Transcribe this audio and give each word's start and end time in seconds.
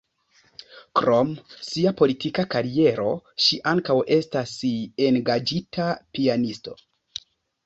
Krom 0.99 1.33
sia 1.67 1.93
politika 1.99 2.45
kariero, 2.53 3.11
ŝi 3.49 3.59
ankaŭ 3.73 3.99
estas 4.17 4.57
engaĝita 5.11 5.87
pianisto. 6.19 6.77